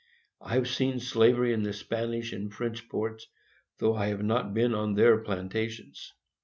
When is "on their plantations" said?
4.73-6.11